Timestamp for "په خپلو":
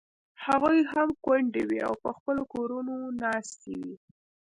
2.03-2.43